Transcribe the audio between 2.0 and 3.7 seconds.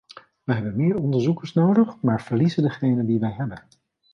maar verliezen degenen die wij hebben.